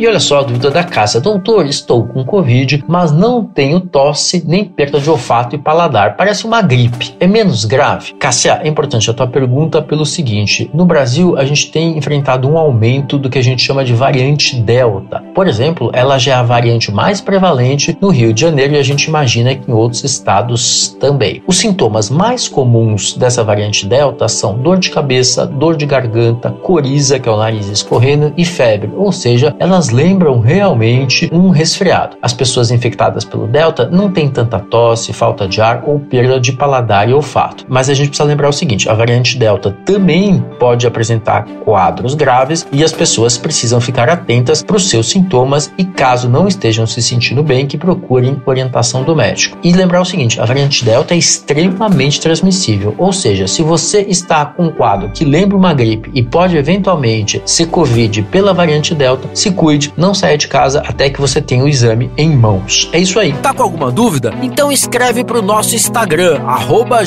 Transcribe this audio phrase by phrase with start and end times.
[0.00, 1.20] E olha só a dúvida da Cássia.
[1.20, 6.16] Doutor, estou com Covid, mas não tenho tosse nem perda de olfato e paladar.
[6.16, 7.14] Parece uma gripe.
[7.20, 8.14] É menos grave?
[8.14, 10.70] Cássia, é importante a tua pergunta pelo seguinte.
[10.72, 14.58] No Brasil, a gente tem enfrentado um aumento do que a gente chama de variante
[14.58, 15.22] Delta.
[15.34, 18.82] Por exemplo, ela já é a variante mais prevalente no Rio de Janeiro e a
[18.82, 21.42] gente imagina que em outros estados também.
[21.46, 27.18] Os sintomas mais comuns dessa variante Delta são dor de cabeça, dor de garganta, coriza,
[27.18, 28.90] que é o nariz escorrendo, e febre.
[28.96, 32.16] Ou seja, elas lembram realmente um resfriado.
[32.22, 36.52] As pessoas infectadas pelo Delta não têm tanta tosse, falta de ar ou perda de
[36.52, 37.64] paladar e olfato.
[37.68, 42.66] Mas a gente precisa lembrar o seguinte: a variante Delta também pode apresentar quadros graves
[42.72, 47.02] e as pessoas precisam ficar atentas para os seus sintomas e, caso não estejam se
[47.02, 49.58] sentindo bem, que procurem orientação do médico.
[49.62, 54.44] E lembrar o seguinte: a variante Delta é extremamente transmissível, ou seja, se você está
[54.44, 59.28] com um quadro que lembra uma gripe e pode eventualmente ser Covid pela variante Delta,
[59.34, 62.88] se cuide não saia de casa até que você tenha o exame em mãos.
[62.92, 63.32] É isso aí.
[63.34, 64.34] Tá com alguma dúvida?
[64.42, 67.00] Então escreve pro nosso Instagram, arroba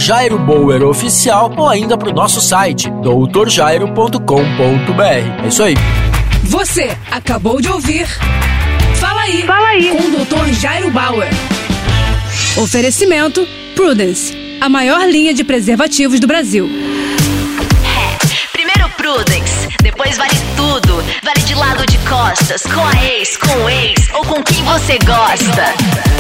[0.88, 5.44] Oficial, ou ainda pro nosso site, doutorjairo.com.br.
[5.44, 5.76] É isso aí.
[6.44, 8.08] Você acabou de ouvir
[8.96, 9.90] Fala aí, Fala aí.
[9.90, 10.54] com o Dr.
[10.54, 11.30] Jairo Bauer.
[12.58, 16.70] Oferecimento Prudence, a maior linha de preservativos do Brasil.
[18.52, 21.04] Primeiro Prudence, depois vale tudo.
[21.24, 21.93] Vale de lado de
[22.34, 25.74] costas, com a ex, com o ex ou com quem você gosta.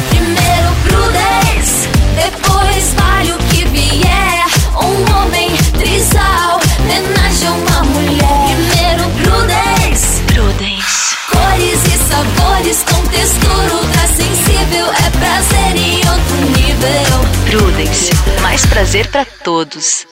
[0.09, 4.45] Primeiro Prudence, depois vale o que vier.
[4.75, 8.45] Um homem trisal, homenagem a uma mulher.
[8.45, 11.15] Primeiro Prudence, Prudence.
[11.31, 14.87] cores e sabores com textura ultra sensível.
[14.93, 17.59] É prazer em outro nível.
[17.59, 18.11] Prudence.
[18.41, 20.05] Mais prazer pra todos.